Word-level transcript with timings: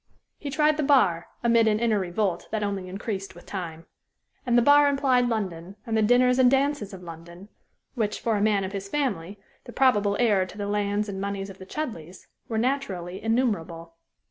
He 0.39 0.49
tried 0.49 0.77
the 0.77 0.81
bar, 0.81 1.27
amid 1.43 1.67
an 1.67 1.79
inner 1.79 1.99
revolt 1.99 2.47
that 2.49 2.63
only 2.63 2.89
increased 2.89 3.35
with 3.35 3.45
time. 3.45 3.85
And 4.47 4.57
the 4.57 4.61
bar 4.63 4.87
implied 4.87 5.29
London, 5.29 5.75
and 5.85 5.95
the 5.95 6.01
dinners 6.01 6.39
and 6.39 6.49
dances 6.49 6.91
of 6.91 7.03
London, 7.03 7.49
which, 7.93 8.19
for 8.19 8.35
a 8.35 8.41
man 8.41 8.63
of 8.63 8.71
his 8.71 8.89
family, 8.89 9.37
the 9.65 9.71
probable 9.71 10.17
heir 10.19 10.47
to 10.47 10.57
the 10.57 10.65
lands 10.65 11.07
and 11.07 11.21
moneys 11.21 11.51
of 11.51 11.59
the 11.59 11.67
Chudleighs, 11.67 12.25
were 12.47 12.57
naturally 12.57 13.21
innumerable. 13.21 13.93